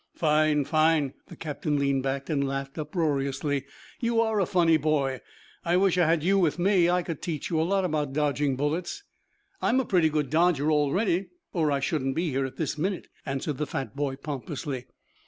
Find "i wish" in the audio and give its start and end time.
5.63-5.95